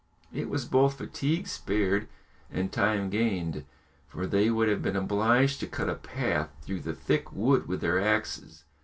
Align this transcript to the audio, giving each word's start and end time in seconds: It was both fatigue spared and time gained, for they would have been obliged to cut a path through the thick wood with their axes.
It 0.33 0.49
was 0.49 0.65
both 0.65 0.95
fatigue 0.97 1.45
spared 1.47 2.07
and 2.49 2.71
time 2.73 3.11
gained, 3.11 3.65
for 4.07 4.25
they 4.25 4.49
would 4.49 4.67
have 4.67 4.81
been 4.81 4.95
obliged 4.95 5.59
to 5.59 5.67
cut 5.67 5.89
a 5.91 5.93
path 5.93 6.49
through 6.63 6.79
the 6.79 6.95
thick 6.95 7.31
wood 7.31 7.67
with 7.67 7.81
their 7.81 8.01
axes. 8.01 8.63